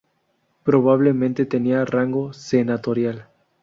[0.63, 3.27] Probablemente tenía rango senatorial.